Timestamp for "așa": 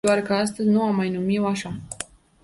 1.47-1.79